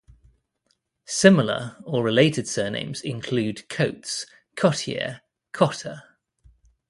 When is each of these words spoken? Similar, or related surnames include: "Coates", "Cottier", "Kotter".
Similar, 1.05 1.77
or 1.83 2.03
related 2.03 2.47
surnames 2.47 3.01
include: 3.03 3.69
"Coates", 3.69 4.25
"Cottier", 4.55 5.21
"Kotter". 5.53 6.01